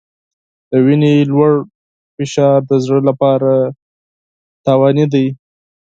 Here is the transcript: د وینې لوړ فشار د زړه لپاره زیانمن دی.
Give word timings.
د 0.69 0.71
وینې 0.85 1.13
لوړ 1.31 1.53
فشار 2.15 2.57
د 2.69 2.71
زړه 2.85 2.99
لپاره 3.09 3.51
زیانمن 4.63 4.97
دی. 5.13 5.27